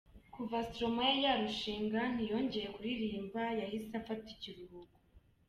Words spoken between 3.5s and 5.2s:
yahise afata ikuruhuko.